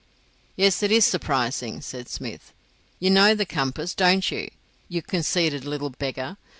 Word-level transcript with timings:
"Yes, 0.55 0.81
it 0.81 0.91
is 0.91 1.05
surprising," 1.05 1.79
said 1.79 2.09
Smith. 2.09 2.53
"You 2.99 3.11
know 3.11 3.35
the 3.35 3.45
compass, 3.45 3.93
don't 3.93 4.31
you, 4.31 4.49
you 4.89 5.03
conceited 5.03 5.63
little 5.63 5.91
beggar. 5.91 6.37